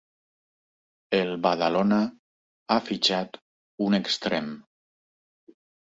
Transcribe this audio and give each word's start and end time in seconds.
El 1.17 1.33
Badalona 1.43 1.99
ha 2.71 2.79
fitxat 2.89 3.39
un 3.89 3.99
extrem. 4.03 4.53